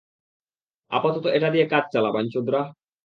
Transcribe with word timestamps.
আপাতত 0.91 1.25
এটা 1.37 1.49
দিয়ে 1.49 1.65
কাজ 1.67 1.83
চালা, 1.93 2.09
বাইঞ্চোদরা! 2.11 2.61